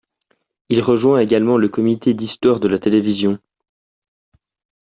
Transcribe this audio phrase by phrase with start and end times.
[0.69, 3.37] Il rejoint également le Comité d'histoire de la Télévision.